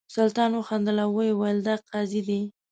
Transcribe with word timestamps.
سلطان 0.15 0.51
وخندل 0.55 0.97
او 1.05 1.11
ویل 1.17 1.29
یې 1.59 1.63
دا 1.67 1.75
قاضي 1.89 2.21
دی. 2.27 2.41